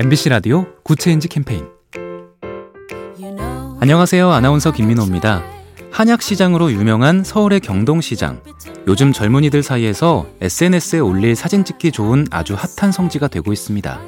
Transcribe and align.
MBC 0.00 0.28
라디오 0.28 0.64
Good 0.84 1.01
Change 1.01 1.26
캠페인 1.26 1.66
안녕하세요. 3.80 4.30
아나운서 4.30 4.70
김민호입니다. 4.70 5.42
한약시장으로 5.90 6.70
유명한 6.70 7.24
서울의 7.24 7.58
경동시장. 7.58 8.40
요즘 8.86 9.12
젊은이들 9.12 9.64
사이에서 9.64 10.26
SNS에 10.40 11.00
올릴 11.00 11.34
사진 11.34 11.64
찍기 11.64 11.90
좋은 11.90 12.28
아주 12.30 12.54
핫한 12.54 12.92
성지가 12.92 13.26
되고 13.26 13.52
있습니다. 13.52 14.00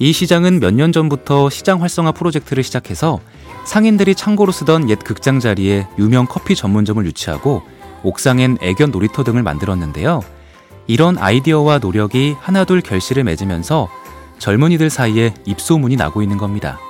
이 0.00 0.12
시장은 0.12 0.58
몇 0.58 0.74
년 0.74 0.90
전부터 0.90 1.50
시장 1.50 1.80
활성화 1.82 2.10
프로젝트를 2.10 2.64
시작해서 2.64 3.20
상인들이 3.64 4.16
창고로 4.16 4.50
쓰던 4.50 4.90
옛 4.90 4.98
극장 5.04 5.38
자리에 5.38 5.86
유명 6.00 6.26
커피 6.26 6.56
전문점을 6.56 7.06
유치하고 7.06 7.62
옥상엔 8.02 8.58
애견 8.60 8.90
놀이터 8.90 9.22
등을 9.22 9.44
만들었는데요. 9.44 10.20
이런 10.88 11.16
아이디어와 11.16 11.78
노력이 11.78 12.34
하나둘 12.40 12.80
결실을 12.80 13.22
맺으면서 13.22 13.88
젊은이들 14.42 14.90
사이에 14.90 15.32
입소문이 15.44 15.94
나고 15.94 16.20
있는 16.20 16.36
겁니다. 16.36 16.80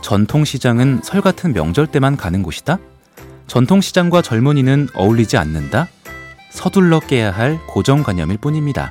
전통시장은 0.00 1.02
설 1.04 1.20
같은 1.20 1.52
명절 1.52 1.86
때만 1.86 2.16
가는 2.16 2.42
곳이다? 2.42 2.78
전통시장과 3.46 4.20
젊은이는 4.20 4.88
어울리지 4.92 5.36
않는다? 5.36 5.86
서둘러 6.50 6.98
깨야 6.98 7.30
할 7.30 7.60
고정관념일 7.68 8.38
뿐입니다. 8.38 8.90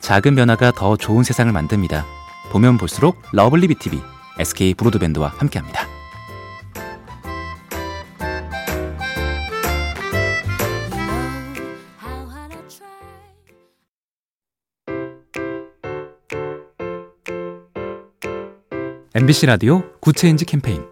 작은 0.00 0.36
변화가 0.36 0.72
더 0.72 0.96
좋은 0.96 1.22
세상을 1.22 1.52
만듭니다. 1.52 2.06
보면 2.50 2.78
볼수록 2.78 3.20
lovely 3.30 3.68
B 3.68 3.79
tv 3.79 4.00
SK 4.38 4.72
브로드밴드와 4.72 5.34
함께합니다. 5.36 5.95
MBC 19.18 19.46
라디오 19.46 19.82
Good 20.00 20.18
Change 20.18 20.44
캠페인 20.44 20.82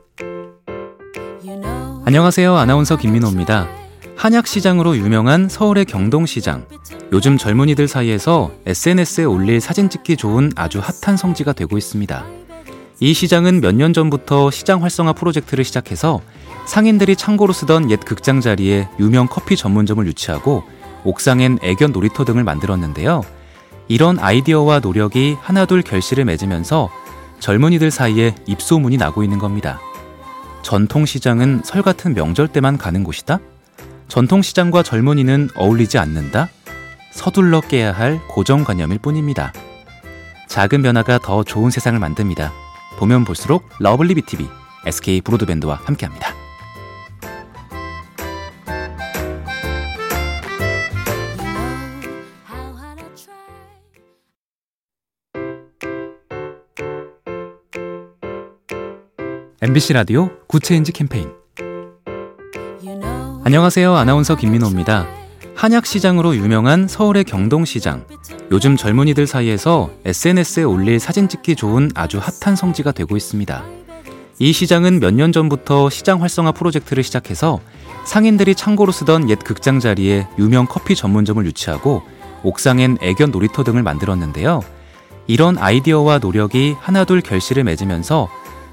안녕하세요. 2.06 2.56
아나운서 2.56 2.96
김민호입니다. 2.96 3.68
한약시장으로 4.16 4.96
유명한 4.96 5.50
서울의 5.50 5.84
경동시장. 5.84 6.66
요즘 7.12 7.36
젊은이들 7.36 7.86
사이에서 7.86 8.50
SNS에 8.64 9.24
올릴 9.24 9.60
사진 9.60 9.90
찍기 9.90 10.16
좋은 10.16 10.52
아주 10.56 10.80
핫한 10.80 11.18
성지가 11.18 11.52
되고 11.52 11.76
있습니다. 11.76 12.24
이 13.00 13.12
시장은 13.12 13.60
몇 13.60 13.74
년 13.74 13.92
전부터 13.92 14.50
시장 14.50 14.82
활성화 14.82 15.12
프로젝트를 15.12 15.62
시작해서 15.62 16.22
상인들이 16.64 17.16
창고로 17.16 17.52
쓰던 17.52 17.90
옛 17.90 18.00
극장 18.06 18.40
자리에 18.40 18.88
유명 19.00 19.26
커피 19.26 19.54
전문점을 19.54 20.06
유치하고 20.06 20.64
옥상엔 21.04 21.58
애견 21.62 21.92
놀이터 21.92 22.24
등을 22.24 22.42
만들었는데요. 22.42 23.20
이런 23.86 24.18
아이디어와 24.18 24.78
노력이 24.78 25.36
하나둘 25.42 25.82
결실을 25.82 26.24
맺으면서 26.24 26.88
젊은이들 27.44 27.90
사이에 27.90 28.34
입소문이 28.46 28.96
나고 28.96 29.22
있는 29.22 29.38
겁니다. 29.38 29.78
전통시장은 30.62 31.60
설 31.62 31.82
같은 31.82 32.14
명절 32.14 32.48
때만 32.48 32.78
가는 32.78 33.04
곳이다? 33.04 33.38
전통시장과 34.08 34.82
젊은이는 34.82 35.50
어울리지 35.54 35.98
않는다? 35.98 36.48
서둘러 37.12 37.60
깨야 37.60 37.92
할 37.92 38.18
고정관념일 38.28 38.98
뿐입니다. 38.98 39.52
작은 40.48 40.80
변화가 40.80 41.18
더 41.18 41.44
좋은 41.44 41.70
세상을 41.70 42.00
만듭니다. 42.00 42.50
보면 42.96 43.26
볼수록 43.26 43.68
lovely 43.78 44.14
B 44.14 44.26
tv 44.26 44.48
SK 44.86 45.20
브로드밴드와 45.20 45.82
함께합니다. 45.84 46.33
MBC 59.66 59.94
라디오 59.94 60.28
Good 60.46 60.65
Change 60.65 60.92
캠페인 60.92 61.30
안녕하세요. 63.44 63.94
아나운서 63.94 64.36
김민호입니다. 64.36 65.06
한약시장으로 65.54 66.36
유명한 66.36 66.86
서울의 66.86 67.24
경동시장. 67.24 68.04
요즘 68.52 68.76
젊은이들 68.76 69.26
사이에서 69.26 69.88
SNS에 70.04 70.64
올릴 70.64 71.00
사진 71.00 71.30
찍기 71.30 71.56
좋은 71.56 71.90
아주 71.94 72.20
핫한 72.20 72.56
성지가 72.56 72.92
되고 72.92 73.16
있습니다. 73.16 73.64
이 74.38 74.52
시장은 74.52 75.00
몇 75.00 75.14
년 75.14 75.32
전부터 75.32 75.88
시장 75.88 76.20
활성화 76.20 76.52
프로젝트를 76.52 77.02
시작해서 77.02 77.58
상인들이 78.04 78.54
창고로 78.54 78.92
쓰던 78.92 79.30
옛 79.30 79.38
극장 79.42 79.80
자리에 79.80 80.28
유명 80.38 80.66
커피 80.66 80.94
전문점을 80.94 81.42
유치하고 81.46 82.02
옥상엔 82.42 82.98
애견 83.00 83.30
놀이터 83.30 83.64
등을 83.64 83.82
만들었는데요. 83.82 84.60
이런 85.26 85.56
아이디어와 85.56 86.18
노력이 86.18 86.76
하나둘 86.78 87.22
결실을 87.22 87.64
맺으면서 87.64 88.28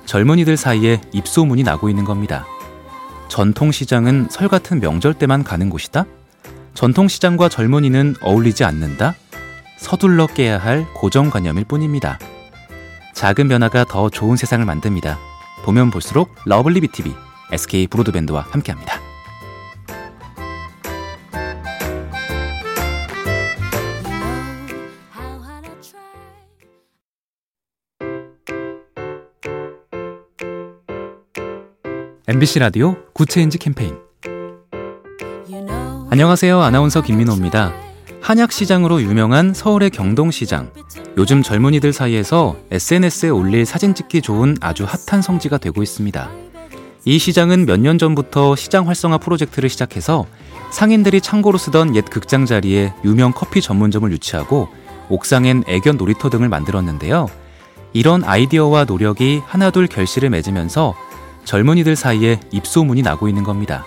젊은이들 0.06 0.58
사이에 0.58 1.02
입소문이 1.12 1.64
나고 1.64 1.90
있는 1.90 2.06
겁니다. 2.06 2.46
전통시장은 3.28 4.28
설 4.30 4.48
같은 4.48 4.80
명절 4.80 5.14
때만 5.14 5.44
가는 5.44 5.70
곳이다? 5.70 6.06
전통시장과 6.74 7.50
젊은이는 7.50 8.16
어울리지 8.22 8.64
않는다? 8.64 9.16
서둘러 9.78 10.28
깨야 10.28 10.58
할 10.58 10.86
고정관념일 10.94 11.66
뿐입니다. 11.66 12.20
작은 13.14 13.48
변화가 13.48 13.86
더 13.86 14.10
좋은 14.10 14.38
세상을 14.38 14.66
만듭니다. 14.66 15.18
보면 15.64 15.92
볼수록 15.92 16.34
lovely 16.46 16.82
B 16.82 16.92
tv 16.92 17.14
SK 17.52 17.88
브로드밴드와 17.88 18.46
함께합니다. 18.50 19.01
MBC 32.28 32.60
라디오 32.60 32.96
Good 33.14 33.31
Change 33.31 33.58
캠페인 33.58 33.98
안녕하세요. 36.10 36.60
아나운서 36.62 37.02
김민호입니다. 37.02 37.74
한약시장으로 38.22 39.02
유명한 39.02 39.54
서울의 39.54 39.90
경동시장. 39.90 40.72
요즘 41.18 41.42
젊은이들 41.42 41.94
사이에서 41.94 42.58
SNS에 42.70 43.30
올릴 43.30 43.66
사진 43.66 43.96
찍기 43.96 44.22
좋은 44.22 44.58
아주 44.62 44.86
핫한 44.86 45.22
성지가 45.22 45.58
되고 45.58 45.82
있습니다. 45.82 46.30
이 47.06 47.18
시장은 47.18 47.66
몇 47.66 47.80
년 47.80 47.98
전부터 47.98 48.56
시장 48.56 48.88
활성화 48.88 49.18
프로젝트를 49.18 49.70
시작해서 49.70 50.26
상인들이 50.72 51.22
창고로 51.22 51.58
쓰던 51.58 51.96
옛 51.96 52.06
극장 52.06 52.46
자리에 52.46 52.94
유명 53.04 53.32
커피 53.34 53.62
전문점을 53.62 54.12
유치하고 54.12 54.68
옥상엔 55.10 55.64
애견 55.68 55.98
놀이터 55.98 56.30
등을 56.30 56.50
만들었는데요. 56.50 57.28
이런 57.94 58.24
아이디어와 58.24 58.86
노력이 58.86 59.42
하나둘 59.46 59.88
결실을 59.88 60.30
맺으면서 60.30 60.94
젊은이들 61.46 61.96
사이에 61.96 62.40
입소문이 62.52 63.02
나고 63.02 63.28
있는 63.28 63.44
겁니다. 63.44 63.86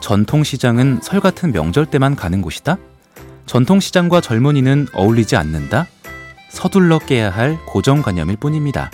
전통시장은 0.00 1.00
설 1.02 1.20
같은 1.20 1.52
명절 1.52 1.86
때만 1.86 2.16
가는 2.16 2.42
곳이다? 2.42 2.76
전통시장과 3.46 4.20
젊은이는 4.20 4.88
어울리지 4.94 5.36
않는다? 5.36 5.86
서둘러 6.50 6.98
깨야 6.98 7.30
할 7.30 7.58
고정관념일 7.66 8.36
뿐입니다. 8.36 8.90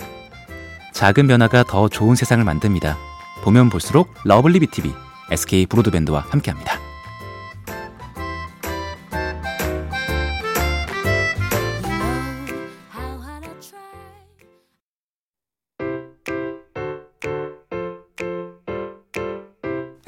작은 0.93 1.27
변화가 1.27 1.63
더 1.63 1.87
좋은 1.87 2.15
세상을 2.15 2.43
만듭니다. 2.43 2.97
보면 3.43 3.69
볼수록 3.69 4.13
러블리 4.23 4.59
비티비 4.59 4.93
SK 5.31 5.65
브로드밴드와 5.67 6.25
함께합니다. 6.29 6.90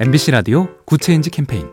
MBC 0.00 0.32
라디오 0.32 0.68
Good 0.86 1.04
Change 1.04 1.30
캠페인 1.30 1.68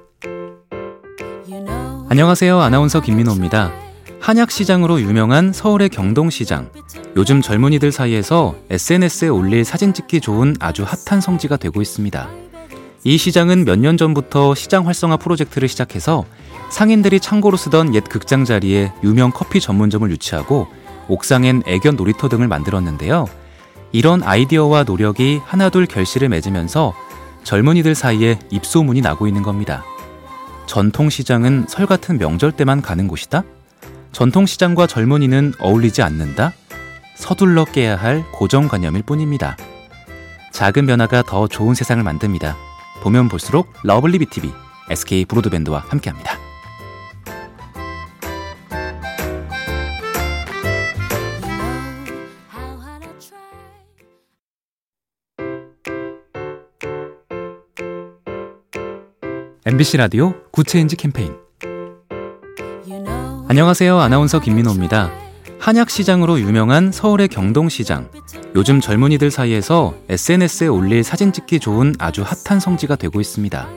안녕하세요. 2.09 2.59
아나운서 2.59 3.01
김민호입니다. 3.01 3.71
한약시장으로 4.19 5.01
유명한 5.01 5.51
서울의 5.53 5.89
경동시장. 5.89 6.69
요즘 7.15 7.41
젊은이들 7.41 7.91
사이에서 7.91 8.55
SNS에 8.69 9.29
올릴 9.29 9.65
사진 9.65 9.93
찍기 9.93 10.21
좋은 10.21 10.55
아주 10.59 10.85
핫한 10.85 11.19
성지가 11.21 11.57
되고 11.57 11.81
있습니다. 11.81 12.29
이 13.05 13.17
시장은 13.17 13.65
몇 13.65 13.79
년 13.79 13.97
전부터 13.97 14.53
시장 14.53 14.85
활성화 14.85 15.17
프로젝트를 15.17 15.67
시작해서 15.67 16.25
상인들이 16.69 17.19
창고로 17.19 17.57
쓰던 17.57 17.95
옛 17.95 18.03
극장 18.03 18.45
자리에 18.45 18.91
유명 19.03 19.31
커피 19.31 19.59
전문점을 19.59 20.09
유치하고 20.11 20.67
옥상엔 21.07 21.63
애견 21.65 21.95
놀이터 21.95 22.29
등을 22.29 22.47
만들었는데요. 22.47 23.25
이런 23.93 24.21
아이디어와 24.23 24.83
노력이 24.83 25.41
하나둘 25.43 25.87
결실을 25.87 26.29
맺으면서 26.29 26.93
젊은이들 27.43 27.95
사이에 27.95 28.39
입소문이 28.49 29.01
나고 29.01 29.27
있는 29.27 29.41
겁니다. 29.43 29.83
전통시장은 30.67 31.65
설 31.67 31.85
같은 31.85 32.17
명절 32.17 32.51
때만 32.53 32.81
가는 32.81 33.07
곳이다? 33.07 33.43
전통시장과 34.11 34.87
젊은이는 34.87 35.53
어울리지 35.59 36.01
않는다? 36.01 36.53
서둘러 37.15 37.65
깨야 37.65 37.95
할 37.97 38.23
고정관념일 38.31 39.03
뿐입니다. 39.03 39.57
작은 40.51 40.85
변화가 40.85 41.23
더 41.23 41.47
좋은 41.47 41.75
세상을 41.75 42.03
만듭니다. 42.03 42.57
보면 43.01 43.29
볼수록 43.29 43.71
러블리 43.83 44.19
비티비 44.19 44.51
SK 44.89 45.25
브로드밴드와 45.25 45.85
함께합니다. 45.87 46.50
MBC 59.65 59.97
라디오 59.97 60.33
Good 60.51 60.69
Change 60.69 60.95
캠페인 60.95 61.35
안녕하세요. 63.47 63.99
아나운서 63.99 64.39
김민호입니다. 64.39 65.11
한약시장으로 65.59 66.39
유명한 66.39 66.91
서울의 66.91 67.27
경동시장. 67.27 68.09
요즘 68.55 68.81
젊은이들 68.81 69.29
사이에서 69.29 69.93
SNS에 70.09 70.67
올릴 70.67 71.03
사진 71.03 71.31
찍기 71.31 71.59
좋은 71.59 71.93
아주 71.99 72.23
핫한 72.23 72.59
성지가 72.59 72.95
되고 72.95 73.21
있습니다. 73.21 73.67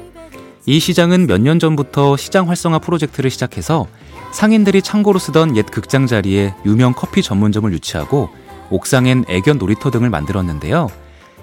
이 0.66 0.80
시장은 0.80 1.26
몇 1.26 1.40
년 1.40 1.58
전부터 1.58 2.16
시장 2.16 2.48
활성화 2.48 2.78
프로젝트를 2.78 3.30
시작해서 3.30 3.86
상인들이 4.32 4.80
창고로 4.80 5.18
쓰던 5.18 5.56
옛 5.56 5.66
극장 5.70 6.06
자리에 6.06 6.54
유명 6.64 6.94
커피 6.94 7.20
전문점을 7.22 7.70
유치하고 7.72 8.30
옥상엔 8.70 9.26
애견 9.28 9.58
놀이터 9.58 9.90
등을 9.90 10.08
만들었는데요. 10.08 10.88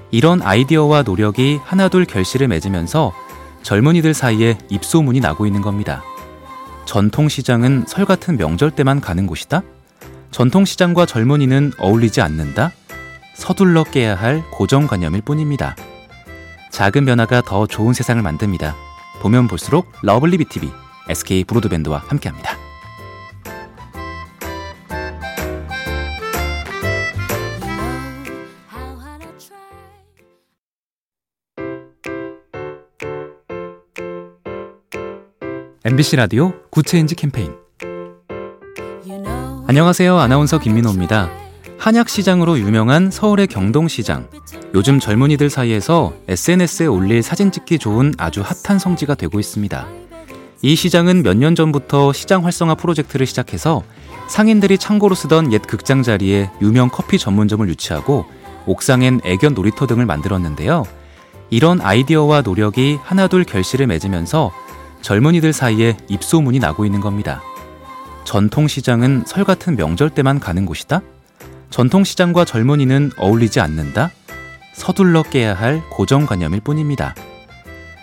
이런 0.10 0.42
아이디어와 0.42 1.04
노력이 1.04 1.60
하나둘 1.64 2.06
결실을 2.06 2.48
맺으면서 2.48 3.14
젊은이들 3.64 4.14
사이에 4.14 4.58
입소문이 4.70 5.20
나고 5.20 5.46
있는 5.46 5.62
겁니다. 5.62 6.04
전통시장은 6.86 7.86
설 7.88 8.06
같은 8.06 8.38
명절 8.38 8.72
때만 8.72 9.02
가는 9.02 9.28
곳이다? 9.28 9.62
전통시장과 10.32 11.06
젊은이는 11.06 11.74
어울리지 11.78 12.22
않는다? 12.22 12.72
서둘러 13.36 13.84
깨야 13.84 14.16
할 14.16 14.44
고정관념일 14.52 15.22
뿐입니다. 15.22 15.76
작은 16.72 17.06
변화가 17.06 17.42
더 17.42 17.68
좋은 17.68 17.94
세상을 17.94 18.22
만듭니다. 18.22 18.76
보면 19.22 19.48
볼수록 19.48 19.92
러블리 20.02 20.38
비티비 20.38 20.72
SK 21.10 21.44
브로드밴드와 21.44 22.04
함께합니다. 22.08 22.71
MBC 35.84 36.16
라디오 36.16 36.54
Good 36.70 36.88
Change 36.88 37.16
캠페인 37.16 37.54
안녕하세요. 39.68 40.16
아나운서 40.18 40.60
김민호입니다. 40.60 41.30
한약시장으로 41.80 42.60
유명한 42.60 43.10
서울의 43.10 43.48
경동시장. 43.48 44.28
요즘 44.76 45.00
젊은이들 45.00 45.50
사이에서 45.50 46.14
SNS에 46.28 46.86
올릴 46.86 47.24
사진 47.24 47.52
찍기 47.52 47.80
좋은 47.80 48.14
아주 48.18 48.44
핫한 48.44 48.78
성지가 48.80 49.16
되고 49.16 49.40
있습니다. 49.40 49.88
이 50.62 50.76
시장은 50.76 51.24
몇 51.24 51.36
년 51.38 51.56
전부터 51.56 52.14
시장 52.14 52.46
활성화 52.46 52.76
프로젝트를 52.76 53.26
시작해서 53.26 53.82
상인들이 54.28 54.78
창고로 54.78 55.16
쓰던 55.16 55.52
옛 55.52 55.62
극장 55.66 56.04
자리에 56.04 56.52
유명 56.62 56.90
커피 56.90 57.18
전문점을 57.18 57.68
유치하고 57.70 58.26
옥상엔 58.68 59.22
애견 59.26 59.56
놀이터 59.56 59.88
등을 59.88 60.06
만들었는데요. 60.06 60.84
이런 61.50 61.82
아이디어와 61.82 62.42
노력이 62.42 63.00
하나둘 63.02 63.44
결실을 63.46 63.88
맺으면서 63.88 64.52
젊은이들 65.02 65.54
사이에 65.54 65.98
입소문이 66.08 66.60
나고 66.60 66.86
있는 66.86 67.02
겁니다. 67.02 67.42
전통시장은 68.24 69.24
설 69.26 69.44
같은 69.44 69.76
명절 69.76 70.12
때만 70.12 70.40
가는 70.40 70.66
곳이다? 70.66 71.02
전통시장과 71.70 72.46
젊은이는 72.46 73.12
어울리지 73.18 73.60
않는다? 73.60 74.12
서둘러 74.74 75.24
깨야 75.24 75.54
할 75.54 75.82
고정관념일 75.90 76.62
뿐입니다. 76.62 77.16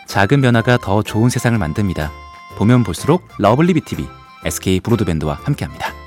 작은 0.07 0.41
변화가 0.41 0.79
더 0.79 1.03
좋은 1.03 1.29
세상을 1.29 1.59
만듭니다. 1.59 2.11
보면 2.57 2.83
볼수록 2.83 3.29
러블리 3.39 3.75
비티비 3.75 4.07
SK 4.45 4.81
브로드밴드와 4.81 5.41
함께합니다. 5.43 5.98